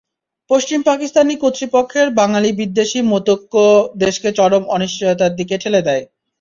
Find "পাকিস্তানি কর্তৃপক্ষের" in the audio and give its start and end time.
0.83-2.07